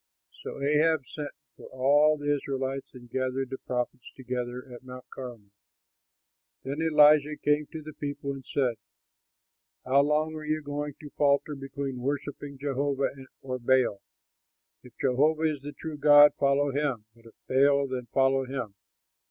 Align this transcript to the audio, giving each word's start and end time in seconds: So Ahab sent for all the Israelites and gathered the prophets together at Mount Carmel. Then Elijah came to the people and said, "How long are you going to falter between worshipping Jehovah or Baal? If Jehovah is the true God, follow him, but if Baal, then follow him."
So 0.41 0.59
Ahab 0.63 1.03
sent 1.15 1.29
for 1.55 1.67
all 1.67 2.17
the 2.17 2.33
Israelites 2.35 2.89
and 2.95 3.07
gathered 3.07 3.51
the 3.51 3.59
prophets 3.59 4.11
together 4.15 4.65
at 4.73 4.81
Mount 4.83 5.05
Carmel. 5.13 5.51
Then 6.63 6.81
Elijah 6.81 7.35
came 7.37 7.67
to 7.67 7.83
the 7.83 7.93
people 7.93 8.31
and 8.31 8.43
said, 8.43 8.77
"How 9.85 10.01
long 10.01 10.33
are 10.33 10.43
you 10.43 10.63
going 10.63 10.95
to 11.01 11.11
falter 11.11 11.53
between 11.55 11.99
worshipping 12.01 12.57
Jehovah 12.57 13.11
or 13.43 13.59
Baal? 13.59 14.01
If 14.81 14.93
Jehovah 14.99 15.43
is 15.43 15.61
the 15.61 15.71
true 15.71 15.99
God, 15.99 16.33
follow 16.39 16.71
him, 16.71 17.05
but 17.13 17.27
if 17.27 17.35
Baal, 17.47 17.85
then 17.87 18.07
follow 18.11 18.45
him." 18.47 18.73